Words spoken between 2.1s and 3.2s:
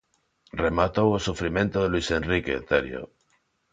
Enrique, Terio.